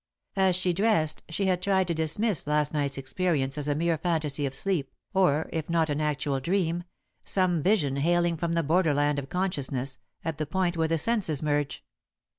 [0.35, 4.47] As she dressed, she had tried to dismiss last night's experience as a mere fantasy
[4.47, 6.85] of sleep, or, if not an actual dream,
[7.23, 11.83] some vision hailing from the borderland of consciousness, at the point where the senses merge.